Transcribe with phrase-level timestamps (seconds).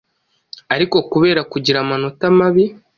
[0.75, 2.65] ariko kubera kugira amanota mabi,